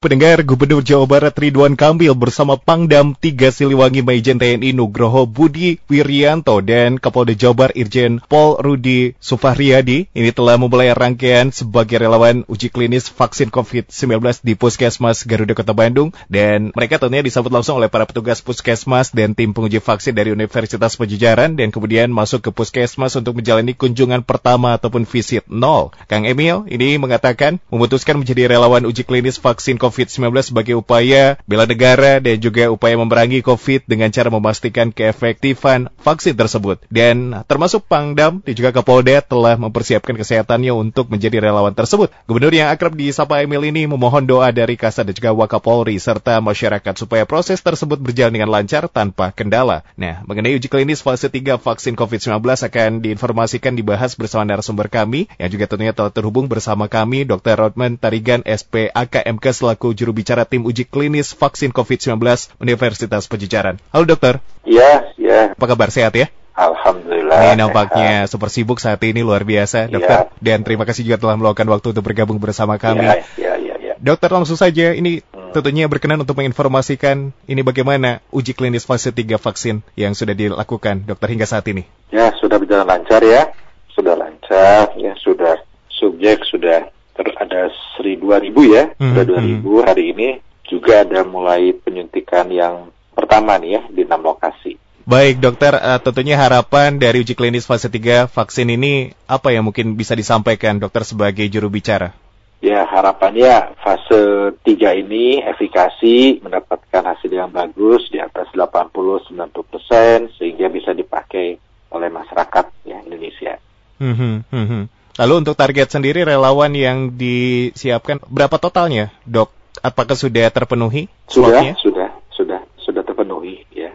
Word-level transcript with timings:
Pendengar 0.00 0.40
Gubernur 0.48 0.80
Jawa 0.80 1.04
Barat 1.04 1.36
Ridwan 1.36 1.76
Kamil 1.76 2.16
bersama 2.16 2.56
Pangdam 2.56 3.12
3 3.20 3.36
Siliwangi 3.52 4.00
Maijen 4.00 4.40
TNI 4.40 4.72
Nugroho 4.72 5.28
Budi 5.28 5.76
Wiryanto 5.92 6.64
dan 6.64 6.96
Kapolda 6.96 7.36
Jabar 7.36 7.68
Irjen 7.76 8.16
Pol 8.24 8.56
Rudi 8.64 9.12
Sufahriyadi 9.20 10.08
ini 10.16 10.32
telah 10.32 10.56
memulai 10.56 10.96
rangkaian 10.96 11.52
sebagai 11.52 12.00
relawan 12.00 12.48
uji 12.48 12.72
klinis 12.72 13.12
vaksin 13.12 13.52
COVID-19 13.52 14.40
di 14.40 14.56
Puskesmas 14.56 15.28
Garuda 15.28 15.52
Kota 15.52 15.76
Bandung 15.76 16.16
dan 16.32 16.72
mereka 16.72 16.96
tentunya 16.96 17.20
disambut 17.20 17.52
langsung 17.52 17.76
oleh 17.76 17.92
para 17.92 18.08
petugas 18.08 18.40
Puskesmas 18.40 19.12
dan 19.12 19.36
tim 19.36 19.52
penguji 19.52 19.84
vaksin 19.84 20.16
dari 20.16 20.32
Universitas 20.32 20.96
Pajajaran 20.96 21.60
dan 21.60 21.68
kemudian 21.68 22.08
masuk 22.08 22.48
ke 22.48 22.50
Puskesmas 22.56 23.20
untuk 23.20 23.36
menjalani 23.36 23.76
kunjungan 23.76 24.24
pertama 24.24 24.80
ataupun 24.80 25.04
visit 25.04 25.44
nol. 25.44 25.92
Kang 26.08 26.24
Emil 26.24 26.64
ini 26.72 26.96
mengatakan 26.96 27.60
memutuskan 27.68 28.16
menjadi 28.16 28.48
relawan 28.48 28.88
uji 28.88 29.04
klinis 29.04 29.36
vaksin 29.36 29.76
COVID 29.76 29.89
COVID-19 29.90 30.30
sebagai 30.54 30.78
upaya 30.78 31.34
bela 31.50 31.66
negara 31.66 32.22
dan 32.22 32.38
juga 32.38 32.70
upaya 32.70 32.94
memerangi 32.94 33.42
COVID 33.42 33.90
dengan 33.90 34.14
cara 34.14 34.30
memastikan 34.30 34.94
keefektifan 34.94 35.90
vaksin 35.98 36.38
tersebut. 36.38 36.86
Dan 36.86 37.42
termasuk 37.50 37.90
Pangdam 37.90 38.38
dan 38.46 38.54
juga 38.54 38.70
Kapolda 38.70 39.18
telah 39.18 39.58
mempersiapkan 39.58 40.14
kesehatannya 40.14 40.70
untuk 40.70 41.10
menjadi 41.10 41.42
relawan 41.42 41.74
tersebut. 41.74 42.14
Gubernur 42.30 42.54
yang 42.54 42.70
akrab 42.70 42.94
di 42.94 43.10
Sapa 43.10 43.42
Emil 43.42 43.66
ini 43.66 43.90
memohon 43.90 44.22
doa 44.22 44.54
dari 44.54 44.78
Kasat 44.78 45.10
dan 45.10 45.14
juga 45.18 45.34
Wakapolri 45.34 45.98
serta 45.98 46.38
masyarakat 46.38 46.94
supaya 46.94 47.26
proses 47.26 47.58
tersebut 47.58 47.98
berjalan 47.98 48.36
dengan 48.36 48.52
lancar 48.52 48.86
tanpa 48.86 49.32
kendala. 49.32 49.82
Nah, 49.96 50.22
mengenai 50.28 50.54
uji 50.54 50.68
klinis 50.68 51.00
fase 51.00 51.32
3 51.32 51.56
vaksin 51.58 51.96
COVID-19 51.96 52.38
akan 52.44 52.90
diinformasikan 53.00 53.72
dibahas 53.74 54.14
bersama 54.14 54.44
narasumber 54.44 54.92
kami 54.92 55.32
yang 55.40 55.48
juga 55.48 55.64
tentunya 55.64 55.96
telah 55.96 56.12
terhubung 56.12 56.46
bersama 56.46 56.86
kami 56.92 57.24
Dr. 57.24 57.56
Rodman 57.56 57.96
Tarigan 57.96 58.44
SPAKMK 58.44 59.44
selaku 59.56 59.79
selaku 59.80 59.96
juru 59.96 60.12
bicara 60.12 60.44
tim 60.44 60.60
uji 60.68 60.84
klinis 60.84 61.32
vaksin 61.32 61.72
COVID-19 61.72 62.20
Universitas 62.60 63.24
Pajajaran. 63.24 63.80
Halo 63.96 64.04
dokter. 64.04 64.36
Iya, 64.68 65.08
iya. 65.16 65.56
Apa 65.56 65.72
kabar 65.72 65.88
sehat 65.88 66.12
ya? 66.12 66.28
Alhamdulillah. 66.52 67.56
Ini 67.56 67.56
nampaknya 67.56 68.28
sehat. 68.28 68.36
super 68.36 68.52
sibuk 68.52 68.76
saat 68.76 69.00
ini 69.08 69.24
luar 69.24 69.40
biasa, 69.40 69.88
iya. 69.88 69.92
dokter. 69.96 70.18
Ya. 70.28 70.36
Dan 70.36 70.68
terima 70.68 70.84
kasih 70.84 71.08
juga 71.08 71.16
telah 71.16 71.40
meluangkan 71.40 71.64
waktu 71.64 71.96
untuk 71.96 72.04
bergabung 72.04 72.36
bersama 72.36 72.76
kami. 72.76 73.08
Iya, 73.08 73.24
iya, 73.40 73.52
iya. 73.56 73.74
Ya. 73.80 73.94
Dokter 73.96 74.28
langsung 74.28 74.60
saja 74.60 74.92
ini 74.92 75.24
hmm. 75.24 75.56
tentunya 75.56 75.88
berkenan 75.88 76.20
untuk 76.20 76.36
menginformasikan 76.36 77.32
ini 77.48 77.64
bagaimana 77.64 78.20
uji 78.36 78.52
klinis 78.52 78.84
fase 78.84 79.16
3 79.16 79.40
vaksin 79.40 79.80
yang 79.96 80.12
sudah 80.12 80.36
dilakukan 80.36 81.08
dokter 81.08 81.32
hingga 81.32 81.48
saat 81.48 81.64
ini. 81.72 81.88
Ya, 82.12 82.28
sudah 82.36 82.60
berjalan 82.60 82.84
lancar 82.84 83.24
ya. 83.24 83.48
Sudah 83.96 84.12
lancar, 84.12 84.92
ya 85.00 85.16
sudah 85.24 85.56
subjek 85.88 86.44
sudah 86.52 86.99
ter 87.20 87.36
ada 87.36 87.68
seri 87.92 88.16
dua 88.16 88.40
ribu 88.40 88.64
ya, 88.64 88.96
hmm, 88.96 89.12
sudah 89.12 89.24
dua 89.28 89.40
ribu 89.44 89.72
hmm. 89.76 89.84
hari 89.84 90.04
ini 90.16 90.28
juga 90.64 91.04
ada 91.04 91.20
mulai 91.28 91.76
penyuntikan 91.76 92.48
yang 92.48 92.88
pertama 93.12 93.60
nih 93.60 93.76
ya 93.76 93.82
di 93.92 94.02
enam 94.08 94.24
lokasi. 94.24 94.80
Baik 95.04 95.42
dokter, 95.42 95.76
uh, 95.76 96.00
tentunya 96.00 96.40
harapan 96.40 96.96
dari 96.96 97.20
uji 97.20 97.34
klinis 97.34 97.66
fase 97.66 97.90
3 97.90 98.30
vaksin 98.30 98.68
ini 98.70 99.10
apa 99.26 99.50
yang 99.50 99.66
mungkin 99.66 99.98
bisa 99.98 100.14
disampaikan 100.14 100.78
dokter 100.78 101.02
sebagai 101.02 101.44
juru 101.50 101.66
bicara? 101.66 102.14
Ya 102.62 102.84
harapannya 102.86 103.74
fase 103.80 104.54
3 104.62 105.02
ini 105.02 105.42
efikasi 105.42 106.44
mendapatkan 106.44 107.02
hasil 107.02 107.32
yang 107.32 107.50
bagus 107.50 108.06
di 108.12 108.22
atas 108.22 108.52
80-90 108.54 109.34
persen 109.66 110.28
sehingga 110.36 110.70
bisa 110.70 110.94
dipakai 110.94 111.58
oleh 111.90 112.08
masyarakat 112.12 112.86
ya 112.86 113.02
Indonesia. 113.02 113.58
Hmm, 113.98 114.14
hmm, 114.14 114.36
hmm. 114.46 114.66
hmm. 114.68 114.84
Lalu 115.20 115.44
untuk 115.44 115.52
target 115.52 115.92
sendiri 115.92 116.24
relawan 116.24 116.72
yang 116.72 117.12
disiapkan 117.12 118.24
berapa 118.24 118.56
totalnya, 118.56 119.12
dok? 119.28 119.52
Apakah 119.84 120.16
sudah 120.16 120.48
terpenuhi? 120.48 121.12
Sudah, 121.28 121.60
slotnya? 121.60 121.74
sudah, 121.76 122.08
sudah, 122.32 122.60
sudah 122.80 123.02
terpenuhi, 123.04 123.68
ya. 123.68 123.92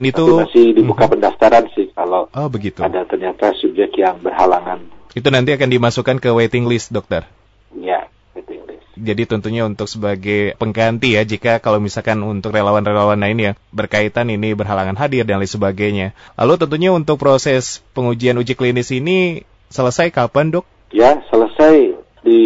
Itu 0.00 0.26
Tapi 0.26 0.50
masih 0.50 0.66
dibuka 0.74 1.06
uh 1.06 1.10
pendaftaran 1.12 1.70
sih 1.76 1.92
kalau 1.94 2.26
oh, 2.32 2.48
begitu. 2.50 2.80
ada 2.82 3.06
ternyata 3.06 3.52
subjek 3.52 3.94
yang 4.00 4.18
berhalangan. 4.18 4.90
Itu 5.14 5.30
nanti 5.30 5.54
akan 5.54 5.70
dimasukkan 5.70 6.16
ke 6.18 6.32
waiting 6.34 6.66
list, 6.66 6.90
dokter? 6.90 7.28
Ya, 7.76 8.10
waiting 8.34 8.64
list. 8.66 8.82
Jadi 8.96 9.28
tentunya 9.28 9.68
untuk 9.68 9.86
sebagai 9.86 10.56
pengganti 10.56 11.14
ya 11.14 11.22
jika 11.22 11.60
kalau 11.60 11.78
misalkan 11.78 12.24
untuk 12.24 12.56
relawan-relawan 12.56 13.20
lain 13.20 13.38
ya 13.38 13.52
berkaitan 13.70 14.32
ini 14.32 14.56
berhalangan 14.56 14.96
hadir 14.96 15.28
dan 15.28 15.38
lain 15.38 15.52
sebagainya. 15.52 16.16
Lalu 16.34 16.58
tentunya 16.58 16.90
untuk 16.96 17.20
proses 17.20 17.84
pengujian 17.92 18.40
uji 18.40 18.56
klinis 18.56 18.88
ini 18.90 19.44
selesai 19.70 20.10
kapan 20.10 20.50
dok? 20.50 20.66
Ya 20.90 21.22
selesai 21.30 21.94
di 22.26 22.42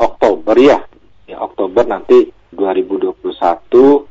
Oktober 0.00 0.56
ya. 0.56 0.82
Ya 1.28 1.38
Oktober 1.44 1.84
nanti 1.84 2.32
2021 2.56 3.20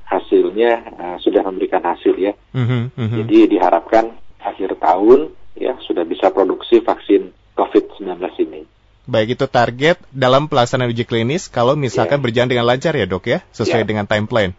hasilnya 0.05 0.71
uh, 0.95 1.17
sudah 1.19 1.41
memberikan 1.43 1.81
hasil 1.81 2.13
ya. 2.15 2.33
Mm-hmm, 2.53 2.81
mm-hmm. 2.93 3.17
Jadi 3.25 3.37
diharapkan 3.57 4.13
akhir 4.37 4.77
tahun 4.77 5.33
ya 5.57 5.73
sudah 5.83 6.05
bisa 6.05 6.29
produksi 6.29 6.79
vaksin 6.85 7.33
COVID-19 7.57 8.21
ini. 8.45 8.61
Baik 9.05 9.37
itu 9.37 9.45
target 9.45 10.01
dalam 10.09 10.49
pelaksanaan 10.49 10.89
uji 10.89 11.05
klinis 11.05 11.49
kalau 11.49 11.77
misalkan 11.77 12.21
ya. 12.21 12.23
berjalan 12.25 12.49
dengan 12.49 12.65
lancar 12.65 12.93
ya 12.97 13.05
dok 13.05 13.25
ya 13.29 13.39
sesuai 13.53 13.85
ya. 13.85 13.87
dengan 13.87 14.05
timeline. 14.09 14.57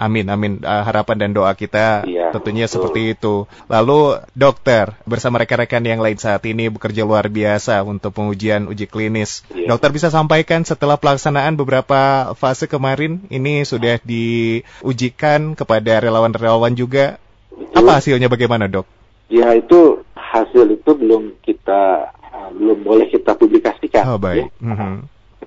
Amin, 0.00 0.24
amin. 0.32 0.64
Uh, 0.64 0.80
harapan 0.80 1.28
dan 1.28 1.30
doa 1.36 1.52
kita 1.52 2.08
ya, 2.08 2.32
tentunya 2.32 2.64
betul. 2.64 2.88
seperti 2.88 3.00
itu. 3.12 3.44
Lalu 3.68 4.24
dokter 4.32 4.96
bersama 5.04 5.36
rekan-rekan 5.44 5.84
yang 5.84 6.00
lain 6.00 6.16
saat 6.16 6.40
ini 6.48 6.72
bekerja 6.72 7.04
luar 7.04 7.28
biasa 7.28 7.84
untuk 7.84 8.16
pengujian 8.16 8.64
uji 8.64 8.88
klinis. 8.88 9.44
Ya. 9.52 9.68
Dokter 9.68 9.92
bisa 9.92 10.08
sampaikan 10.08 10.64
setelah 10.64 10.96
pelaksanaan 10.96 11.60
beberapa 11.60 12.32
fase 12.32 12.64
kemarin 12.64 13.20
ini 13.28 13.60
sudah 13.68 14.00
diujikan 14.00 15.52
kepada 15.52 16.00
relawan-relawan 16.00 16.72
juga. 16.72 17.20
Betul. 17.52 17.76
Apa 17.76 18.00
hasilnya 18.00 18.32
bagaimana 18.32 18.72
dok? 18.72 18.88
Ya 19.28 19.52
itu 19.52 20.00
hasil 20.16 20.64
itu 20.80 20.96
belum 20.96 21.36
kita 21.44 22.08
belum 22.56 22.82
boleh 22.82 23.06
kita 23.12 23.36
publikasikan. 23.36 24.08
Oh 24.08 24.18
baik. 24.18 24.48
Ya. 24.48 24.64
Mm 24.64 24.76
-hmm. 24.80 24.94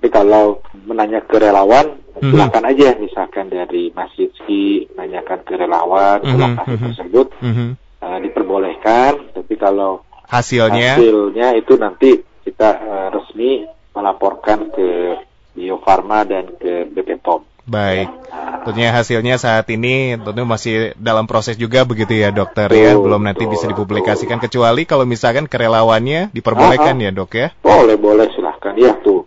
Tapi 0.04 0.12
kalau 0.12 0.60
menanya 0.84 1.24
ke 1.24 1.40
relawan 1.40 1.96
hmm. 2.20 2.28
silakan 2.28 2.68
aja 2.68 2.92
misalkan 3.00 3.48
dari 3.48 3.88
Mas 3.96 4.12
Yitski 4.20 4.92
nanyakan 5.00 5.48
ke 5.48 5.56
relawan 5.56 6.20
mm 6.20 6.28
-hmm. 6.28 6.42
lokasi 6.44 6.68
mm 6.68 6.76
-hmm. 6.76 6.86
tersebut 6.92 7.28
mm 7.40 7.54
-hmm. 7.56 7.70
uh, 8.04 8.18
diperbolehkan 8.20 9.12
tapi 9.32 9.56
kalau 9.56 10.04
hasilnya 10.28 11.00
hasilnya 11.00 11.56
itu 11.56 11.80
nanti 11.80 12.20
kita 12.44 12.70
uh, 12.84 13.08
resmi 13.16 13.64
melaporkan 13.96 14.76
ke 14.76 15.24
Bio 15.56 15.80
Farma 15.80 16.28
dan 16.28 16.52
ke 16.60 16.84
BP 16.92 17.24
POM. 17.24 17.48
Baik. 17.64 18.12
Nah. 18.28 18.68
Tentunya 18.68 18.92
hasilnya 18.92 19.40
saat 19.40 19.72
ini 19.72 20.20
tentu 20.20 20.44
masih 20.44 20.92
dalam 21.00 21.32
proses 21.32 21.56
juga 21.56 21.88
begitu 21.88 22.12
ya 22.12 22.32
dokter 22.32 22.68
ya? 22.68 22.92
betul, 22.92 23.00
ya, 23.00 23.04
belum 23.08 23.22
nanti 23.24 23.44
bisa 23.48 23.66
dipublikasikan 23.72 24.40
betul. 24.40 24.48
kecuali 24.52 24.84
kalau 24.84 25.08
misalkan 25.08 25.48
kerelawannya 25.48 26.36
diperbolehkan 26.36 27.00
Aha. 27.00 27.04
ya 27.08 27.12
dok 27.16 27.32
ya. 27.40 27.48
Boleh 27.64 27.96
boleh 27.96 28.28
silahkan 28.36 28.76
ya 28.76 28.92
tuh 29.00 29.24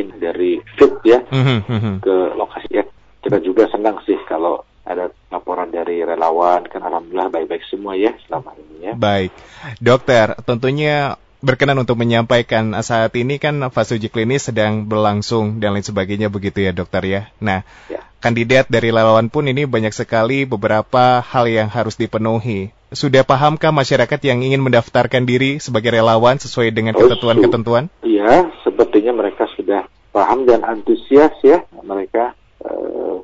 ini 0.00 0.14
dari 0.16 0.52
fit 0.78 0.92
ya 1.04 1.20
mm-hmm. 1.20 2.00
ke 2.00 2.16
lokasi 2.38 2.70
ya 2.72 2.84
kita 3.22 3.38
juga 3.44 3.68
senang 3.68 4.00
sih 4.08 4.16
kalau 4.24 4.64
ada 4.82 5.14
laporan 5.30 5.70
dari 5.70 6.02
relawan 6.02 6.66
kan 6.66 6.82
alhamdulillah 6.82 7.30
baik-baik 7.30 7.62
semua 7.70 7.94
ya 7.94 8.10
selama 8.26 8.50
ini 8.58 8.90
ya. 8.90 8.92
Baik, 8.98 9.30
dokter 9.78 10.34
tentunya 10.42 11.14
berkenan 11.42 11.78
untuk 11.82 11.98
menyampaikan 11.98 12.70
saat 12.86 13.14
ini 13.18 13.38
kan 13.38 13.58
fase 13.74 13.98
uji 13.98 14.10
klinis 14.10 14.50
sedang 14.50 14.86
berlangsung 14.86 15.58
dan 15.58 15.74
lain 15.74 15.86
sebagainya 15.86 16.30
begitu 16.30 16.62
ya 16.66 16.74
dokter 16.74 17.02
ya. 17.06 17.22
Nah, 17.38 17.62
ya. 17.90 18.02
kandidat 18.18 18.70
dari 18.70 18.90
relawan 18.90 19.30
pun 19.30 19.46
ini 19.46 19.66
banyak 19.66 19.94
sekali 19.94 20.46
beberapa 20.46 21.22
hal 21.22 21.46
yang 21.46 21.70
harus 21.70 21.94
dipenuhi. 21.94 22.74
Sudah 22.92 23.24
pahamkah 23.24 23.72
masyarakat 23.72 24.20
yang 24.20 24.44
ingin 24.44 24.60
mendaftarkan 24.60 25.24
diri 25.24 25.56
sebagai 25.56 25.96
relawan 25.96 26.36
sesuai 26.36 26.76
dengan 26.76 26.92
ketentuan-ketentuan? 26.92 27.88
Iya, 28.04 28.52
sepertinya 28.60 29.16
mereka 29.16 29.31
sudah 29.72 29.88
paham 30.12 30.44
dan 30.44 30.60
antusias 30.68 31.32
ya 31.40 31.64
mereka 31.80 32.36
e, 32.60 32.70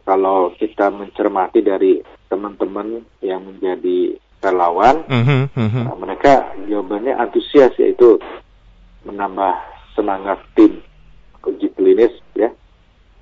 kalau 0.09 0.57
kita 0.57 0.89
mencermati 0.89 1.61
dari 1.61 2.01
teman-teman 2.33 3.05
yang 3.21 3.45
menjadi 3.45 4.17
relawan, 4.41 5.05
mm 5.05 5.23
-hmm, 5.29 5.43
mm 5.53 5.69
-hmm. 5.69 5.85
Nah, 5.85 5.97
mereka 6.01 6.57
jawabannya 6.65 7.13
antusias 7.21 7.77
yaitu 7.77 8.17
menambah 9.05 9.61
semangat 9.93 10.41
tim 10.57 10.81
uji 11.45 11.69
klinis 11.77 12.13
ya 12.33 12.49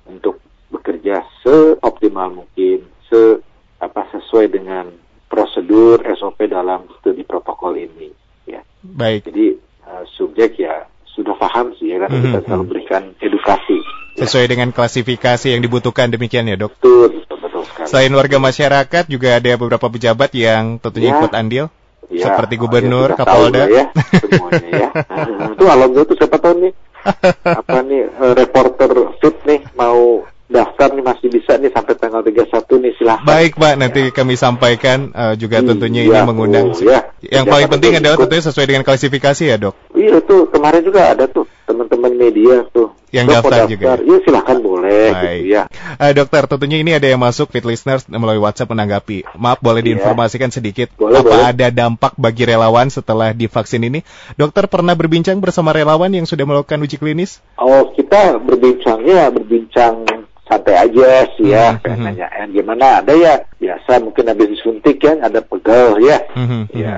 untuk 0.07 0.39
bekerja 0.71 1.23
seoptimal 1.43 2.31
mungkin, 2.31 2.87
se 3.11 3.43
apa 3.83 4.07
sesuai 4.15 4.51
dengan 4.51 4.91
prosedur 5.27 5.99
SOP 6.15 6.47
dalam 6.47 6.87
studi 6.99 7.27
protokol 7.27 7.75
ini 7.75 8.11
ya. 8.47 8.63
Baik. 8.83 9.27
Jadi 9.27 9.59
uh, 9.87 10.03
subjek 10.15 10.59
ya 10.59 10.87
sudah 11.17 11.33
paham 11.41 11.73
sih 11.81 11.89
ya 11.91 12.05
kan 12.05 12.09
mm 12.13 12.15
-hmm. 12.15 12.25
kita 12.29 12.39
selalu 12.45 12.63
mhm. 12.63 12.71
berikan 12.71 13.03
edukasi 13.17 13.77
sesuai 14.17 14.45
ya. 14.45 14.51
dengan 14.57 14.69
klasifikasi 14.73 15.47
yang 15.53 15.61
dibutuhkan 15.61 16.09
demikian 16.09 16.49
ya 16.49 16.57
dok. 16.57 16.73
Betul 16.81 17.21
betul, 17.21 17.37
betul 17.37 17.61
sekali. 17.69 17.85
Selain 17.85 18.13
warga 18.17 18.37
masyarakat 18.41 19.03
juga 19.05 19.37
ada 19.37 19.51
beberapa 19.61 19.87
pejabat 19.93 20.33
yang 20.33 20.81
tentunya 20.81 21.13
ya. 21.13 21.17
ikut 21.21 21.33
andil. 21.37 21.65
Ya, 22.07 22.23
seperti 22.23 22.55
gubernur, 22.55 23.11
oh, 23.11 23.13
ya, 23.13 23.19
Kapolda. 23.19 23.63
Ya, 23.67 23.85
semuanya 24.15 24.69
ya. 24.71 24.89
itu 25.59 25.63
alhamdulillah 25.67 26.07
itu 26.07 26.15
siapa 26.15 26.39
tahu 26.39 26.53
nih 26.63 26.73
apa 27.59 27.77
nih 27.83 28.03
uh, 28.15 28.33
reporter 28.35 28.91
fit 29.19 29.35
nih 29.43 29.59
mau 29.75 30.23
daftar 30.57 30.89
nih 30.97 31.05
masih 31.05 31.27
bisa 31.29 31.53
nih 31.61 31.69
sampai 31.69 31.93
tanggal 31.93 32.25
31 32.25 32.49
nih 32.81 32.93
silahkan. 32.97 33.29
Baik 33.29 33.53
Pak, 33.61 33.73
nanti 33.77 34.01
ya. 34.09 34.13
kami 34.13 34.33
sampaikan 34.33 35.13
uh, 35.13 35.33
juga 35.37 35.61
tentunya 35.61 36.01
iya, 36.01 36.09
ini 36.09 36.19
mengundang. 36.25 36.73
Oh, 36.73 36.81
ya. 36.81 37.13
Yang 37.21 37.45
ya, 37.45 37.51
paling 37.53 37.69
penting 37.69 37.91
adalah 38.01 38.17
tentunya 38.17 38.43
sesuai 38.49 38.65
dengan 38.65 38.83
klasifikasi 38.83 39.43
ya 39.45 39.55
dok. 39.61 39.75
Iya 39.93 40.17
tuh 40.25 40.49
kemarin 40.49 40.81
juga 40.81 41.13
ada 41.13 41.29
tuh 41.29 41.45
teman-teman 41.67 42.15
media 42.15 42.63
tuh 42.71 42.95
yang 43.11 43.27
daftar, 43.27 43.67
daftar 43.67 43.71
juga. 43.71 43.85
Iya 44.03 44.17
silahkan 44.23 44.57
boleh. 44.59 45.07
Gitu 45.11 45.15
Baik. 45.15 45.39
Gitu, 45.39 45.53
ya. 45.55 45.63
Uh, 45.95 46.11
dokter 46.15 46.41
tentunya 46.47 46.77
ini 46.83 46.91
ada 46.95 47.07
yang 47.07 47.21
masuk 47.21 47.47
fit 47.51 47.63
listeners 47.63 48.03
melalui 48.07 48.41
WhatsApp 48.41 48.71
menanggapi. 48.71 49.23
Maaf 49.39 49.59
boleh 49.63 49.81
iya. 49.83 49.87
diinformasikan 49.93 50.49
sedikit 50.51 50.91
boleh, 50.95 51.23
apa 51.23 51.27
boleh. 51.27 51.45
ada 51.47 51.67
dampak 51.71 52.13
bagi 52.19 52.43
relawan 52.43 52.91
setelah 52.91 53.31
divaksin 53.31 53.83
ini? 53.87 54.03
Dokter 54.35 54.67
pernah 54.67 54.95
berbincang 54.95 55.39
bersama 55.39 55.71
relawan 55.71 56.11
yang 56.11 56.27
sudah 56.27 56.43
melakukan 56.43 56.83
uji 56.83 56.99
klinis? 56.99 57.39
Oh 57.55 57.91
kita 57.95 58.39
berbincangnya 58.43 59.31
berbincang 59.31 60.03
santai 60.47 60.75
aja 60.75 61.27
sih 61.35 61.51
ya 61.51 61.77
mm 61.77 61.83
-hmm. 61.83 62.03
nanya 62.03 62.27
eh, 62.31 62.47
gimana 62.49 63.03
ada 63.03 63.13
ya 63.13 63.43
biasa 63.59 63.99
mungkin 64.01 64.31
habis 64.31 64.49
disuntik 64.55 64.97
kan 65.03 65.19
ada 65.21 65.43
pegel 65.43 65.99
ya 66.01 66.17
mm 66.33 66.45
-hmm. 66.47 66.61
ya 66.73 66.95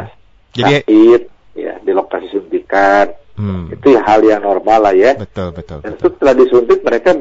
jadi 0.53 0.85
sakit 0.85 1.21
ya 1.57 1.73
di 1.83 1.91
lokasi 1.91 2.27
suntikan 2.31 3.09
mm. 3.35 3.75
itu 3.75 3.89
hal 3.99 4.21
yang 4.23 4.41
normal 4.45 4.79
lah 4.89 4.95
ya 4.95 5.17
betul 5.17 5.49
betul 5.51 5.81
dan 5.81 5.97
betul. 5.97 6.03
setelah 6.07 6.33
disuntik 6.37 6.79
mereka 6.85 7.11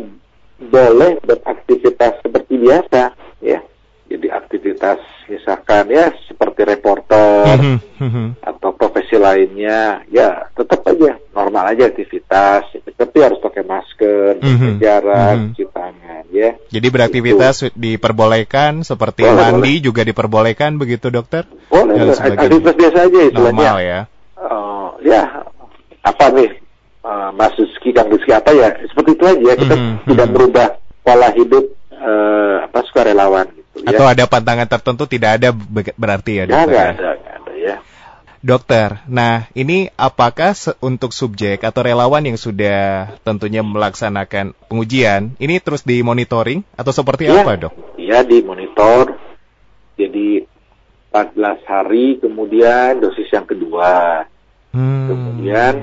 boleh 0.59 1.19
beraktivitas 1.23 2.19
seperti 2.21 2.55
biasa 2.61 3.15
ya 3.41 3.59
jadi 4.09 4.27
aktivitas 4.33 4.99
misalkan 5.29 5.93
ya 5.93 6.09
seperti 6.27 6.65
reporter 6.65 7.61
mm 7.61 7.79
-hmm. 8.01 8.29
atau 8.41 8.73
profesi 8.73 9.21
lainnya 9.21 10.03
ya 10.09 10.49
tetap 10.57 10.81
aja 10.89 11.21
normal 11.37 11.77
aja 11.77 11.93
aktivitas 11.93 12.65
tapi 12.99 13.23
harus 13.23 13.39
pakai 13.39 13.63
masker, 13.63 14.43
mm 14.43 14.55
-hmm. 14.59 14.73
jarak, 14.83 15.35
mm 15.35 15.39
-hmm. 15.39 15.49
cuci 15.55 15.65
tangan, 15.71 16.25
ya. 16.35 16.51
Jadi 16.67 16.87
beraktivitas 16.91 17.57
Itu. 17.63 17.75
diperbolehkan 17.79 18.83
seperti 18.83 19.23
boleh, 19.23 19.39
mandi 19.39 19.75
boleh. 19.79 19.87
juga 19.87 20.03
diperbolehkan 20.03 20.71
begitu 20.83 21.07
dokter? 21.15 21.47
Boleh, 21.71 22.11
aktivitas 22.11 22.75
biasa 22.75 22.99
aja 23.07 23.19
istilahnya. 23.31 23.55
Normal 23.55 23.77
ya. 23.79 24.01
Uh, 24.35 24.89
ya, 25.07 25.23
apa 26.03 26.27
nih? 26.35 26.51
Uh, 27.07 27.31
Mas 27.39 27.55
Rizky, 27.55 27.95
Kang 27.95 28.11
Rizky 28.11 28.35
apa 28.35 28.51
ya? 28.51 28.75
Seperti 28.91 29.11
itu 29.15 29.25
aja. 29.25 29.51
Kita 29.55 29.75
mm 29.79 29.83
-hmm. 29.87 30.07
tidak 30.11 30.29
merubah 30.35 30.69
pola 31.07 31.31
hidup 31.39 31.65
uh, 31.95 32.67
apa 32.67 32.79
sukarelawan 32.91 33.47
gitu. 33.55 33.58
Ya. 33.85 33.95
Atau 33.95 34.07
ada 34.11 34.25
pantangan 34.27 34.67
tertentu 34.67 35.07
tidak 35.07 35.39
ada 35.39 35.55
berarti 35.95 36.43
ya 36.43 36.45
dokter? 36.51 36.75
Ya? 36.75 36.87
ada, 36.95 37.11
ada 37.15 37.53
ya. 37.55 37.77
Dokter, 38.39 39.03
nah 39.11 39.51
ini 39.59 39.91
apakah 39.99 40.55
untuk 40.79 41.11
subjek 41.11 41.67
atau 41.67 41.83
relawan 41.83 42.23
yang 42.23 42.39
sudah 42.39 43.11
tentunya 43.27 43.67
melaksanakan 43.67 44.55
pengujian, 44.71 45.35
ini 45.43 45.59
terus 45.59 45.83
dimonitoring 45.83 46.63
atau 46.79 46.95
seperti 46.95 47.27
ya, 47.27 47.43
apa 47.43 47.67
dok? 47.67 47.75
Iya 47.99 48.23
dimonitor, 48.23 49.19
jadi 49.99 50.47
14 51.11 51.67
hari 51.67 52.23
kemudian 52.23 53.03
dosis 53.03 53.27
yang 53.27 53.43
kedua, 53.43 54.23
hmm. 54.71 55.07
kemudian 55.11 55.75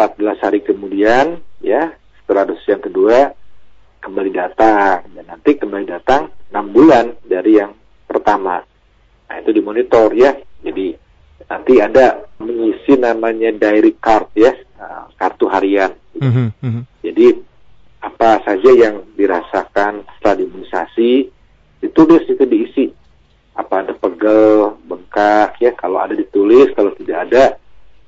14 0.00 0.40
hari 0.40 0.64
kemudian 0.64 1.44
ya 1.60 1.92
setelah 2.24 2.48
dosis 2.48 2.72
yang 2.72 2.80
kedua 2.80 3.36
kembali 4.00 4.30
datang 4.32 5.04
dan 5.12 5.24
nanti 5.28 5.60
kembali 5.60 5.86
datang 5.86 6.32
6 6.48 6.74
bulan 6.74 7.14
dari 7.22 7.60
yang 7.60 7.76
pertama. 8.08 8.58
Nah 9.30 9.36
itu 9.38 9.54
dimonitor 9.54 10.10
ya, 10.16 10.34
jadi 10.64 10.96
nanti 11.46 11.78
ada 11.78 12.26
mengisi 12.42 12.98
namanya 12.98 13.54
diary 13.54 13.94
card 14.00 14.32
ya, 14.34 14.50
uh, 14.80 15.12
kartu 15.14 15.46
harian. 15.46 15.94
Mm 16.18 16.50
-hmm. 16.50 16.82
Jadi 17.04 17.26
apa 18.00 18.40
saja 18.42 18.70
yang 18.72 19.04
dirasakan 19.14 20.08
setelah 20.16 20.36
imunisasi 20.42 21.28
ditulis 21.84 22.24
itu 22.26 22.44
diisi. 22.48 22.86
Apa 23.54 23.84
ada 23.84 23.92
pegel, 23.92 24.80
bengkak 24.88 25.60
ya, 25.60 25.76
kalau 25.76 26.00
ada 26.00 26.16
ditulis, 26.16 26.72
kalau 26.72 26.96
tidak 26.96 27.28
ada 27.28 27.44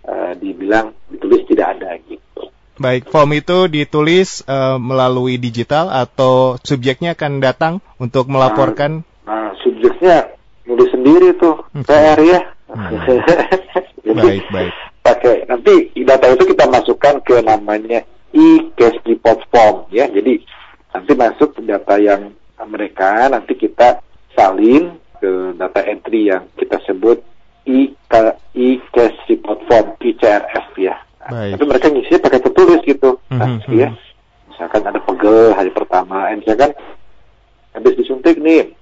uh, 0.09 0.33
dibilang 0.41 0.97
ditulis 1.13 1.45
tidak 1.47 1.77
ada. 1.79 2.01
Baik, 2.83 3.15
form 3.15 3.31
itu 3.39 3.71
ditulis 3.71 4.43
uh, 4.51 4.75
melalui 4.75 5.39
digital 5.39 5.87
atau 5.87 6.59
subjeknya 6.67 7.15
akan 7.15 7.39
datang 7.39 7.75
untuk 8.03 8.27
melaporkan? 8.27 9.07
Nah, 9.23 9.31
nah 9.31 9.47
subjeknya 9.63 10.35
nulis 10.67 10.91
sendiri 10.91 11.31
tuh, 11.39 11.63
okay. 11.71 11.87
PR 11.87 12.21
ya. 12.21 12.41
Hmm. 14.03 14.19
baik, 14.19 14.45
baik. 14.51 14.73
Pakai 15.07 15.47
nanti 15.47 15.95
data 16.03 16.27
itu 16.35 16.43
kita 16.51 16.67
masukkan 16.67 17.23
ke 17.23 17.39
namanya 17.39 18.03
e-cash 18.35 18.99
report 19.07 19.47
form 19.47 19.87
ya. 19.95 20.11
Jadi 20.11 20.43
nanti 20.91 21.13
masuk 21.15 21.55
data 21.63 22.03
yang 22.03 22.35
mereka 22.67 23.31
nanti 23.31 23.55
kita 23.55 24.03
salin 24.35 24.99
ke 25.23 25.55
data 25.55 25.81
entry 25.87 26.35
yang 26.35 26.51
kita 26.59 26.83
sebut 26.83 27.23
e-cash 27.63 29.17
report 29.31 29.61
form 29.71 29.87
ICRF. 30.03 30.72
Baik. 31.29 31.53
Tapi 31.59 31.65
mereka 31.69 31.87
ngisi 31.93 32.19
pakai 32.19 32.41
tertulis 32.43 32.81
gitu. 32.83 33.21
Mm 33.31 33.39
-hmm. 33.39 33.75
ya. 33.77 33.89
Misalkan 34.51 34.83
ada 34.87 35.01
pegel 35.03 35.55
hari 35.55 35.71
pertama, 35.71 36.31
eh, 36.31 36.39
misalkan 36.39 36.75
habis 37.73 37.95
disuntik 37.99 38.39
nih 38.39 38.75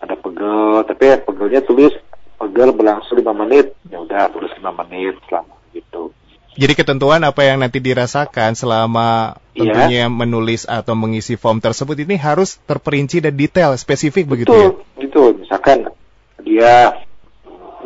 ada 0.00 0.14
pegel, 0.14 0.84
tapi 0.86 1.04
pegelnya 1.24 1.60
tulis 1.64 1.92
pegel 2.36 2.70
berlangsung 2.76 3.16
lima 3.16 3.32
menit 3.32 3.72
ya 3.88 3.98
udah 4.00 4.28
tulis 4.30 4.52
lima 4.60 4.72
menit 4.84 5.16
selama 5.26 5.56
gitu 5.72 6.12
jadi 6.56 6.72
ketentuan 6.72 7.20
apa 7.20 7.44
yang 7.44 7.60
nanti 7.60 7.84
dirasakan 7.84 8.56
selama 8.56 9.36
iya. 9.52 9.60
tentunya 9.60 10.04
ya. 10.08 10.12
menulis 10.12 10.64
atau 10.64 10.96
mengisi 10.96 11.36
form 11.36 11.60
tersebut 11.60 12.00
ini 12.00 12.16
harus 12.16 12.56
terperinci 12.64 13.20
dan 13.20 13.36
detail 13.36 13.76
spesifik 13.76 14.24
begitu 14.24 14.52
ya? 14.56 14.72
Gitu, 14.96 15.36
misalkan 15.36 15.92
dia 16.40 16.96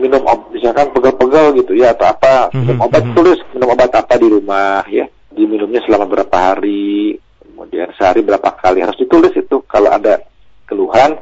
minum 0.01 0.25
misalkan 0.51 0.91
pegel-pegel 0.97 1.47
gitu 1.61 1.73
ya 1.77 1.93
atau 1.93 2.09
apa 2.09 2.49
minum 2.57 2.75
mm 2.75 2.79
-hmm. 2.81 2.87
obat 2.89 3.05
mhm. 3.05 3.15
tulis 3.15 3.39
minum 3.53 3.69
obat 3.71 3.93
apa 3.93 4.15
di 4.17 4.29
rumah 4.33 4.83
ya 4.89 5.07
diminumnya 5.31 5.85
selama 5.85 6.09
berapa 6.09 6.37
hari 6.37 7.21
kemudian 7.45 7.93
sehari 7.95 8.25
berapa 8.25 8.51
kali 8.57 8.81
harus 8.81 8.97
ditulis 8.97 9.37
itu 9.37 9.61
kalau 9.69 9.93
ada 9.93 10.25
keluhan 10.65 11.21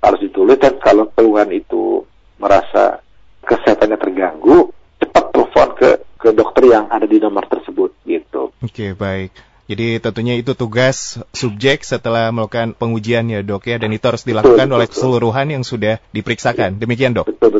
harus 0.00 0.20
ditulis 0.20 0.56
dan 0.56 0.76
kalau 0.80 1.08
keluhan 1.12 1.48
itu 1.52 2.04
merasa 2.40 3.04
kesehatannya 3.44 3.98
terganggu, 4.00 4.72
cepat 5.00 5.24
telepon 5.32 5.68
ke 5.76 5.90
ke 6.20 6.28
dokter 6.36 6.64
yang 6.68 6.88
ada 6.88 7.04
di 7.08 7.16
nomor 7.20 7.48
tersebut 7.48 7.96
gitu. 8.04 8.52
Oke, 8.60 8.72
okay, 8.72 8.90
baik. 8.92 9.32
Jadi 9.70 10.02
tentunya 10.02 10.34
itu 10.34 10.58
tugas 10.58 11.22
subjek 11.30 11.86
setelah 11.86 12.34
melakukan 12.34 12.74
pengujian 12.74 13.30
ya 13.30 13.38
dok 13.46 13.70
ya 13.70 13.78
dan 13.78 13.94
itu 13.94 14.02
harus 14.02 14.26
dilakukan 14.26 14.66
betul, 14.66 14.76
oleh 14.82 14.88
betul. 14.90 14.98
keseluruhan 14.98 15.46
yang 15.46 15.62
sudah 15.62 16.02
diperiksakan. 16.10 16.74
Ya. 16.74 16.78
Demikian 16.82 17.14
dok. 17.14 17.30
Betul 17.30 17.54
betul. 17.54 17.59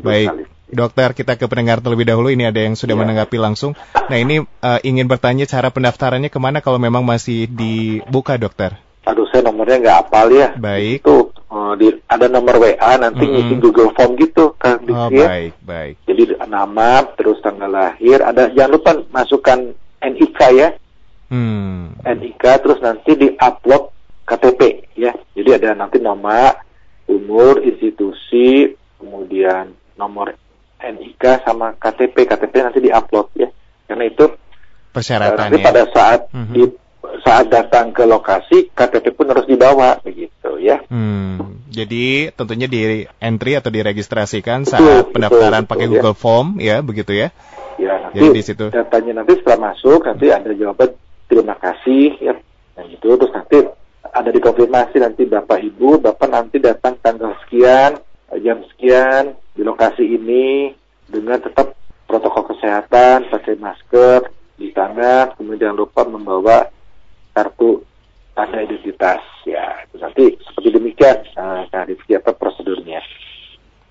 Baik. 0.00 0.48
Dokter, 0.68 1.16
kita 1.16 1.40
ke 1.40 1.48
pendengar 1.48 1.80
terlebih 1.80 2.04
dahulu. 2.04 2.28
Ini 2.28 2.52
ada 2.52 2.60
yang 2.60 2.76
sudah 2.76 2.92
ya. 2.92 3.00
menanggapi 3.00 3.40
langsung. 3.40 3.72
Nah, 3.96 4.18
ini 4.20 4.44
uh, 4.44 4.80
ingin 4.84 5.08
bertanya 5.08 5.48
cara 5.48 5.72
pendaftarannya 5.72 6.28
ke 6.28 6.36
mana 6.36 6.60
kalau 6.60 6.76
memang 6.76 7.00
masih 7.08 7.48
dibuka, 7.48 8.36
dokter? 8.36 8.76
Aduh, 9.08 9.24
saya 9.32 9.48
nomornya 9.48 9.80
nggak 9.80 9.98
apal 10.04 10.28
ya. 10.28 10.52
Baik. 10.60 11.00
Itu 11.00 11.32
uh, 11.48 11.72
di, 11.76 11.88
ada 12.08 12.28
nomor 12.28 12.60
WA 12.60 12.92
nanti 13.00 13.24
mm 13.24 13.28
-hmm. 13.28 13.34
ngisi 13.34 13.54
Google 13.60 13.90
Form 13.96 14.14
gitu 14.20 14.54
kan 14.60 14.78
oh, 14.88 15.08
ya. 15.10 15.26
baik 15.28 15.52
baik 15.64 15.94
jadi 16.04 16.22
nama 16.46 17.04
terus 17.16 17.40
tanggal 17.40 17.68
lahir 17.68 18.20
ada 18.20 18.52
jangan 18.52 18.72
lupa 18.76 18.90
masukkan 19.10 19.58
NIK 19.98 20.40
ya 20.54 20.68
hmm. 21.32 22.04
NIK 22.04 22.44
terus 22.62 22.78
nanti 22.84 23.16
di 23.16 23.28
upload 23.36 23.90
KTP 24.28 24.92
ya 24.96 25.12
jadi 25.32 25.60
ada 25.60 25.68
nanti 25.74 25.98
nama 25.98 26.52
umur 27.08 27.64
institusi 27.64 28.76
kemudian 29.00 29.72
nomor 29.98 30.32
NIK 30.78 31.42
sama 31.42 31.74
KTP 31.74 32.16
KTP 32.24 32.54
nanti 32.62 32.78
di 32.78 32.90
upload 32.94 33.34
ya 33.34 33.50
karena 33.90 34.04
itu 34.06 34.24
persyaratan 34.94 35.50
nanti 35.50 35.58
ya. 35.60 35.66
pada 35.66 35.82
saat 35.90 36.20
mm 36.30 36.44
-hmm. 36.46 36.54
di 36.54 36.62
saat 37.22 37.46
datang 37.50 37.90
ke 37.94 38.04
lokasi 38.04 38.70
KTP 38.74 39.14
pun 39.14 39.30
harus 39.30 39.46
dibawa 39.48 39.98
begitu 40.02 40.58
ya. 40.60 40.82
Hmm, 40.90 41.62
jadi 41.70 42.34
tentunya 42.34 42.68
di 42.68 43.06
entry 43.22 43.56
atau 43.56 43.70
diregistrasikan 43.72 44.64
betul, 44.66 44.72
saat 44.72 45.04
pendaftaran 45.14 45.64
betul, 45.64 45.70
pakai 45.70 45.86
betul, 45.86 45.94
Google 45.98 46.16
ya. 46.16 46.20
Form 46.20 46.48
ya 46.58 46.76
begitu 46.84 47.12
ya. 47.14 47.28
Ya 47.78 47.94
nanti 48.02 48.18
jadi 48.18 48.28
di 48.34 48.42
situ. 48.42 48.66
datanya 48.74 49.22
nanti 49.22 49.38
setelah 49.38 49.70
masuk 49.70 50.02
nanti 50.02 50.26
ada 50.34 50.50
jawaban 50.50 50.90
terima 51.30 51.54
kasih 51.54 52.18
ya 52.18 52.34
dan 52.74 52.86
itu 52.90 53.08
terus 53.14 53.30
nanti 53.30 53.58
ada 54.08 54.30
dikonfirmasi 54.34 54.96
nanti 54.98 55.22
bapak 55.28 55.58
ibu 55.62 56.02
bapak 56.02 56.26
nanti 56.26 56.58
datang 56.58 56.98
tanggal 56.98 57.38
sekian 57.46 58.02
jam 58.42 58.58
sekian 58.74 59.38
di 59.58 59.66
lokasi 59.66 60.06
ini 60.06 60.70
dengan 61.10 61.42
tetap 61.42 61.74
protokol 62.06 62.54
kesehatan 62.54 63.26
pakai 63.26 63.58
masker 63.58 64.30
di 64.54 64.70
tangan 64.70 65.34
kemudian 65.34 65.74
lupa 65.74 66.06
membawa 66.06 66.70
kartu 67.34 67.82
tanda 68.38 68.62
identitas. 68.62 69.18
Ya 69.42 69.82
itu 69.82 69.98
nanti 69.98 70.38
seperti 70.46 70.78
demikian 70.78 71.18
uh, 71.34 71.66
nah 71.74 71.82
apa 71.82 72.30
prosedurnya. 72.38 73.02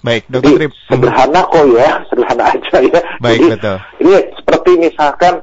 Baik 0.07 0.23
dokter 0.31 0.55
Jadi, 0.55 0.67
sederhana 0.87 1.41
kok 1.51 1.65
ya 1.75 1.89
sederhana 2.07 2.43
aja 2.47 2.77
ya. 2.87 3.01
Baik 3.19 3.39
Jadi, 3.43 3.47
betul. 3.59 3.77
ini 4.07 4.15
seperti 4.39 4.71
misalkan 4.79 5.33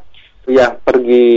yang 0.49 0.73
pergi 0.81 1.29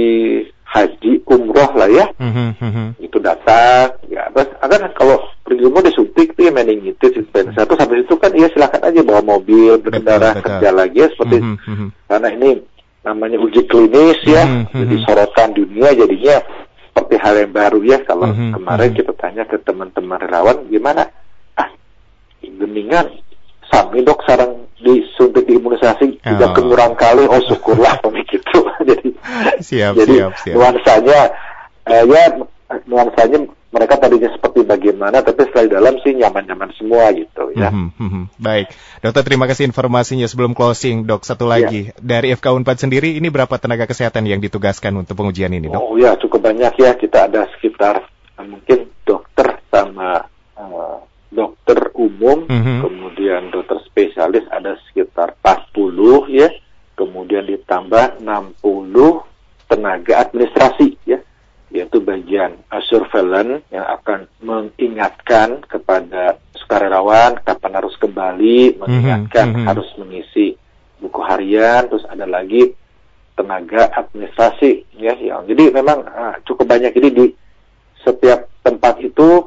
haji 0.64 1.12
umroh 1.28 1.72
lah 1.76 1.92
ya. 1.92 2.08
Mm-hmm. 2.16 2.88
itu 3.04 3.18
datang 3.24 3.98
ya 4.12 4.28
terus 4.36 4.52
akan 4.64 4.92
kalau 4.96 5.18
pergi 5.44 5.64
umroh 5.64 5.84
disuntik 5.84 6.36
tuh 6.36 6.48
ya 6.48 6.52
meningitis 6.52 7.16
influenza 7.16 7.64
itu 7.64 7.76
kan 8.18 8.32
ya 8.34 8.48
silakan 8.54 8.82
aja 8.84 9.02
bawa 9.02 9.22
mobil 9.24 9.78
berkendara 9.82 10.38
kerja 10.42 10.70
lagi 10.74 10.98
ya 11.02 11.08
seperti 11.14 11.38
mm-hmm. 11.42 11.88
karena 12.10 12.30
ini 12.34 12.50
namanya 13.06 13.38
uji 13.40 13.62
klinis 13.68 14.20
ya 14.28 14.44
mm-hmm. 14.46 14.78
jadi 14.78 14.96
sorotan 15.06 15.50
dunia 15.56 15.90
jadinya 15.94 16.38
seperti 16.90 17.16
hal 17.22 17.34
yang 17.38 17.54
baru 17.54 17.80
ya 17.86 17.98
kalau 18.04 18.28
mm-hmm. 18.32 18.52
kemarin 18.58 18.92
kita 18.94 19.14
tanya 19.16 19.44
ke 19.46 19.58
teman-teman 19.62 20.18
relawan 20.18 20.58
gimana 20.68 21.10
ah 21.56 21.70
geningan 22.42 23.08
sami 23.68 24.04
dok 24.04 24.24
sarang 24.24 24.68
disuntik 24.80 25.44
diimunisasi 25.46 26.18
oh. 26.18 26.24
tidak 26.24 26.52
kurang 26.56 26.94
kali 26.96 27.24
oh 27.28 27.42
syukurlah 27.46 28.00
begitu 28.16 28.60
jadi 28.90 29.10
siap, 29.60 29.94
jadi 30.00 30.14
siap, 30.16 30.32
siap. 30.42 30.56
nuansanya 30.56 31.20
eh, 31.88 32.04
ya 32.08 32.24
nuansanya 32.88 33.38
mereka 33.72 34.00
tadinya 34.00 34.32
seperti 34.32 34.47
bagaimana 34.68 35.24
tapi 35.24 35.48
setelah 35.48 35.66
di 35.66 35.74
dalam 35.74 35.96
sih 36.04 36.14
nyaman-nyaman 36.20 36.72
semua 36.76 37.10
gitu 37.16 37.56
ya. 37.56 37.72
Mm 37.72 37.90
-hmm, 37.96 38.24
Baik, 38.38 38.76
dokter 39.00 39.24
terima 39.24 39.48
kasih 39.48 39.64
informasinya 39.66 40.28
sebelum 40.28 40.52
closing 40.52 41.08
dok 41.08 41.24
satu 41.24 41.48
lagi 41.48 41.90
ya. 41.90 41.96
dari 41.98 42.36
FK 42.36 42.52
Unpad 42.52 42.78
sendiri 42.84 43.16
ini 43.16 43.32
berapa 43.32 43.56
tenaga 43.56 43.88
kesehatan 43.88 44.28
yang 44.28 44.44
ditugaskan 44.44 44.92
untuk 45.00 45.16
pengujian 45.16 45.56
ini 45.56 45.72
dok? 45.72 45.80
Oh 45.80 45.96
ya 45.96 46.20
cukup 46.20 46.52
banyak 46.52 46.76
ya 46.76 46.92
kita 47.00 47.32
ada 47.32 47.48
sekitar 47.56 48.04
mungkin 48.44 48.92
dokter 49.02 49.64
sama 49.72 50.28
uh, 50.60 51.02
dokter 51.32 51.92
umum, 51.98 52.48
mm 52.48 52.62
-hmm. 52.62 52.78
kemudian 52.84 53.42
dokter 53.52 53.80
spesialis 53.88 54.46
ada 54.48 54.80
sekitar 54.90 55.36
40 55.44 56.32
ya, 56.32 56.50
kemudian 56.96 57.44
ditambah 57.46 58.24
60 58.24 59.68
tenaga 59.68 60.14
administrasi 60.24 60.96
ya, 61.04 61.20
yaitu 61.70 62.00
bagian 62.00 62.56
surveillance 62.88 63.68
yang 63.70 63.84
akan 64.00 64.32
mengingatkan 64.40 65.60
kepada 65.68 66.40
sukarelawan 66.56 67.44
kapan 67.44 67.74
harus 67.76 67.96
kembali, 68.58 68.82
mengingatkan 68.82 69.46
mm 69.54 69.56
-hmm. 69.56 69.68
harus 69.70 69.90
mengisi 70.02 70.48
buku 70.98 71.20
harian, 71.22 71.86
terus 71.86 72.06
ada 72.10 72.26
lagi 72.26 72.74
tenaga 73.38 73.94
administrasi 73.94 74.98
ya, 74.98 75.14
yang 75.22 75.46
jadi 75.46 75.70
memang 75.70 76.02
uh, 76.10 76.36
cukup 76.42 76.66
banyak 76.74 76.90
ini 76.98 77.10
di 77.14 77.26
setiap 78.02 78.50
tempat 78.66 78.98
itu 79.06 79.46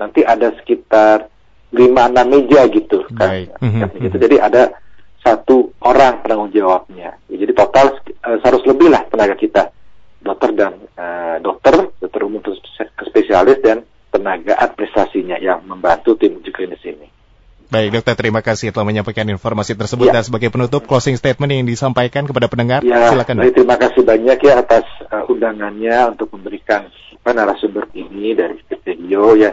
nanti 0.00 0.24
ada 0.24 0.56
sekitar 0.56 1.28
lima 1.76 2.08
enam 2.08 2.32
meja 2.32 2.64
gitu 2.72 3.04
kan. 3.12 3.44
Mm 3.60 3.84
-hmm. 3.84 4.00
gitu. 4.08 4.16
Jadi 4.16 4.36
ada 4.40 4.72
satu 5.20 5.74
orang 5.84 6.24
penanggung 6.24 6.54
jawabnya. 6.54 7.20
Ya, 7.28 7.36
jadi 7.36 7.52
total 7.52 8.00
uh, 8.24 8.38
harus 8.40 8.62
lebih 8.64 8.88
lah 8.88 9.04
tenaga 9.12 9.36
kita, 9.36 9.68
dokter 10.24 10.56
dan 10.56 10.80
uh, 10.96 11.36
dokter, 11.44 11.92
dokter 12.00 12.20
umum 12.24 12.40
ke 12.40 13.04
spesialis 13.04 13.60
dan 13.60 13.84
tenaga 14.08 14.56
administrasinya 14.56 15.36
yang 15.36 15.60
membantu 15.68 16.16
tim 16.16 16.40
uji 16.40 16.48
klinis 16.48 16.80
ini. 16.88 17.15
Baik 17.66 17.98
dokter, 17.98 18.14
terima 18.14 18.40
kasih 18.46 18.70
telah 18.70 18.86
menyampaikan 18.86 19.26
informasi 19.26 19.74
tersebut 19.74 20.10
ya. 20.10 20.20
dan 20.20 20.22
sebagai 20.22 20.54
penutup 20.54 20.86
closing 20.86 21.18
statement 21.18 21.50
yang 21.50 21.66
disampaikan 21.66 22.22
kepada 22.22 22.46
pendengar, 22.46 22.80
ya, 22.86 23.10
silakan. 23.10 23.42
Baik, 23.42 23.58
terima 23.58 23.76
kasih 23.76 24.02
banyak 24.06 24.38
ya 24.38 24.54
atas 24.62 24.86
uh, 25.10 25.26
undangannya 25.26 26.14
untuk 26.14 26.30
memberikan 26.30 26.86
narasumber 27.26 27.90
ini 27.90 28.38
dari 28.38 28.54
video 28.86 29.34
ya 29.34 29.50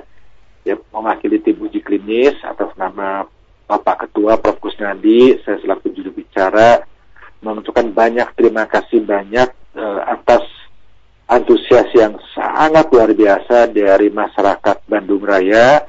ya 0.62 0.78
mewakili 0.94 1.42
tim 1.42 1.58
uji 1.58 1.82
klinis 1.82 2.38
atas 2.46 2.70
nama 2.78 3.26
Bapak 3.66 4.06
Ketua 4.08 4.38
Prof. 4.38 4.62
Kusnadi, 4.62 5.42
saya 5.42 5.58
selaku 5.60 5.92
juru 5.92 6.14
bicara 6.14 6.86
mengucapkan 7.44 7.92
banyak 7.92 8.30
terima 8.40 8.64
kasih 8.70 9.04
banyak 9.04 9.52
uh, 9.76 10.02
atas 10.08 10.48
antusias 11.28 11.92
yang 11.92 12.16
sangat 12.32 12.88
luar 12.94 13.12
biasa 13.12 13.68
dari 13.74 14.08
masyarakat 14.08 14.88
Bandung 14.88 15.24
Raya, 15.24 15.84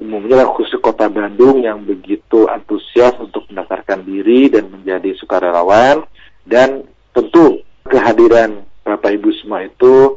umumnya 0.00 0.48
khusus 0.48 0.80
kota 0.80 1.12
Bandung 1.12 1.60
yang 1.60 1.84
begitu 1.84 2.48
antusias 2.48 3.12
untuk 3.20 3.44
mendaftarkan 3.52 4.02
diri 4.02 4.48
dan 4.48 4.72
menjadi 4.72 5.12
sukarelawan. 5.20 6.02
Dan 6.42 6.88
tentu 7.12 7.60
kehadiran 7.84 8.64
Bapak 8.82 9.12
Ibu 9.20 9.28
semua 9.44 9.62
itu 9.62 10.16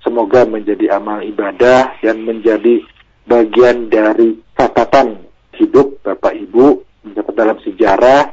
semoga 0.00 0.48
menjadi 0.48 0.96
amal 0.96 1.20
ibadah 1.20 2.00
dan 2.00 2.24
menjadi 2.24 2.80
bagian 3.28 3.92
dari 3.92 4.40
catatan 4.56 5.20
hidup 5.60 6.00
Bapak 6.00 6.32
Ibu 6.34 6.82
mencatat 7.04 7.34
dalam 7.36 7.60
sejarah 7.60 8.32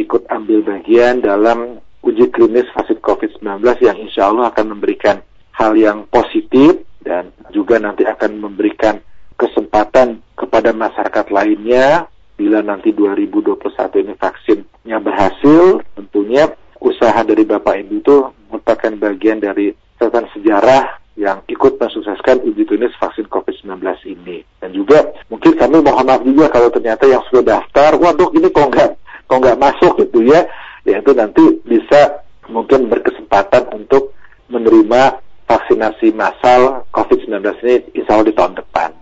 ikut 0.00 0.24
ambil 0.32 0.64
bagian 0.64 1.20
dalam 1.20 1.76
uji 2.00 2.32
klinis 2.32 2.66
vaksin 2.72 2.98
COVID-19 3.04 3.62
yang 3.84 3.96
insya 4.00 4.32
Allah 4.32 4.48
akan 4.50 4.74
memberikan 4.74 5.20
hal 5.52 5.76
yang 5.76 6.08
positif 6.08 6.82
dan 7.04 7.30
juga 7.52 7.76
nanti 7.76 8.02
akan 8.08 8.40
memberikan 8.40 8.98
kesempatan 9.42 10.22
kepada 10.38 10.70
masyarakat 10.70 11.26
lainnya 11.34 12.06
bila 12.38 12.62
nanti 12.62 12.94
2021 12.94 13.58
ini 14.06 14.14
vaksinnya 14.14 14.98
berhasil 15.02 15.82
tentunya 15.98 16.46
usaha 16.78 17.18
dari 17.26 17.42
Bapak 17.42 17.74
Ibu 17.82 17.94
itu 17.98 18.16
merupakan 18.50 18.92
bagian 18.98 19.42
dari 19.42 19.74
catatan 19.98 20.26
sejarah 20.34 21.02
yang 21.14 21.44
ikut 21.46 21.76
mensukseskan 21.76 22.40
uji 22.42 22.64
klinis 22.64 22.96
vaksin 22.96 23.28
COVID-19 23.28 23.84
ini. 24.08 24.42
Dan 24.58 24.72
juga 24.72 25.12
mungkin 25.28 25.54
kami 25.54 25.84
mohon 25.84 26.08
maaf 26.08 26.24
juga 26.24 26.48
kalau 26.48 26.72
ternyata 26.72 27.04
yang 27.04 27.22
sudah 27.28 27.60
daftar, 27.60 28.00
waduh 28.00 28.32
ini 28.32 28.48
kok 28.48 28.72
nggak 28.72 28.90
kok 29.28 29.38
nggak 29.38 29.60
masuk 29.60 29.92
gitu 30.00 30.24
ya, 30.24 30.42
ya 30.88 30.98
itu 30.98 31.12
nanti 31.12 31.44
bisa 31.68 32.24
mungkin 32.48 32.88
berkesempatan 32.88 33.70
untuk 33.76 34.16
menerima 34.48 35.20
vaksinasi 35.46 36.16
massal 36.16 36.88
COVID-19 36.96 37.44
ini 37.62 37.74
insya 37.92 38.16
Allah 38.16 38.26
di 38.28 38.34
tahun 38.34 38.54
depan. 38.56 39.01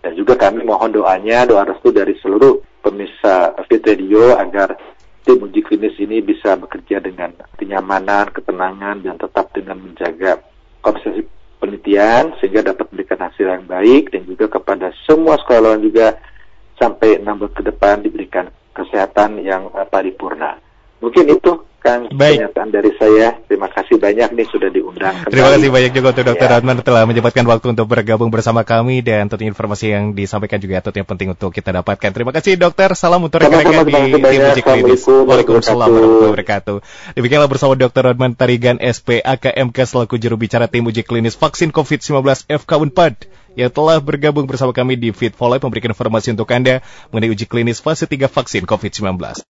Dan 0.00 0.16
juga 0.16 0.36
kami 0.36 0.64
mohon 0.64 0.96
doanya, 0.96 1.44
doa 1.44 1.68
restu 1.68 1.92
dari 1.92 2.16
seluruh 2.24 2.80
pemirsa 2.80 3.52
Fit 3.68 3.84
Radio 3.84 4.32
agar 4.32 4.72
tim 5.24 5.44
uji 5.44 5.60
klinis 5.60 5.96
ini 6.00 6.24
bisa 6.24 6.56
bekerja 6.56 7.04
dengan 7.04 7.36
kenyamanan, 7.60 8.32
ketenangan, 8.32 9.04
dan 9.04 9.20
tetap 9.20 9.52
dengan 9.52 9.76
menjaga 9.76 10.40
konsistensi 10.80 11.28
penelitian 11.60 12.32
sehingga 12.40 12.72
dapat 12.72 12.88
memberikan 12.88 13.20
hasil 13.28 13.46
yang 13.46 13.64
baik 13.68 14.08
dan 14.16 14.24
juga 14.24 14.48
kepada 14.48 14.88
semua 15.04 15.36
sekolah 15.36 15.76
juga 15.76 16.16
sampai 16.80 17.20
enam 17.20 17.36
bulan 17.36 17.52
ke 17.52 17.62
depan 17.68 18.00
diberikan 18.00 18.48
kesehatan 18.72 19.44
yang 19.44 19.68
uh, 19.76 19.84
paripurna. 19.84 20.56
Mungkin 21.00 21.24
itu 21.32 21.52
Kang 21.80 22.12
Baik. 22.12 22.44
pernyataan 22.44 22.68
dari 22.68 22.92
saya. 23.00 23.40
Terima 23.48 23.72
kasih 23.72 23.96
banyak 23.96 24.36
nih 24.36 24.46
sudah 24.52 24.68
diundang. 24.68 25.16
Kembali. 25.16 25.32
Terima 25.32 25.48
kasih 25.56 25.68
banyak 25.72 25.92
juga 25.96 26.08
untuk 26.12 26.24
Dr. 26.28 26.48
Ya. 26.52 26.80
telah 26.84 27.02
menyempatkan 27.08 27.44
waktu 27.48 27.66
untuk 27.72 27.86
bergabung 27.88 28.28
bersama 28.28 28.68
kami 28.68 29.00
dan 29.00 29.32
tentu 29.32 29.48
informasi 29.48 29.96
yang 29.96 30.04
disampaikan 30.12 30.60
juga 30.60 30.84
tentu 30.84 31.00
yang 31.00 31.08
penting 31.08 31.32
untuk 31.32 31.56
kita 31.56 31.72
dapatkan. 31.72 32.12
Terima 32.12 32.36
kasih 32.36 32.60
dokter. 32.60 32.92
Salam 32.92 33.24
untuk 33.24 33.40
rekan-rekan 33.40 33.88
di 33.88 34.20
tim 34.20 34.40
uji 34.44 34.60
klinis. 34.60 35.02
Waalaikumsalam 35.08 35.88
warahmatullahi 35.88 36.30
wabarakatuh. 36.36 36.76
Demikianlah 37.16 37.48
bersama 37.48 37.72
Dr. 37.80 38.12
Rodman 38.12 38.36
Tarigan 38.36 38.76
SP 38.76 39.24
AKMK 39.24 39.78
selaku 39.88 40.20
juru 40.20 40.36
bicara 40.36 40.68
tim 40.68 40.84
uji 40.84 41.00
klinis 41.00 41.32
vaksin 41.32 41.72
COVID-19 41.72 42.44
FK 42.44 42.70
Unpad 42.76 43.24
yang 43.56 43.72
telah 43.72 43.98
bergabung 43.98 44.44
bersama 44.44 44.76
kami 44.76 45.00
di 45.00 45.16
Fit 45.16 45.32
for 45.32 45.48
Life 45.48 45.64
memberikan 45.64 45.90
informasi 45.96 46.36
untuk 46.36 46.52
Anda 46.52 46.84
mengenai 47.08 47.32
uji 47.32 47.48
klinis 47.48 47.80
fase 47.80 48.04
3 48.04 48.28
vaksin 48.28 48.68
COVID-19. 48.68 49.42